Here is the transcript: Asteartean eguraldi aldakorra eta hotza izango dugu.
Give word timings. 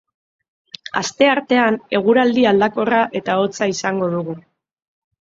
Asteartean 1.01 1.77
eguraldi 1.99 2.49
aldakorra 2.55 3.05
eta 3.23 3.39
hotza 3.45 3.71
izango 3.77 4.13
dugu. 4.19 4.41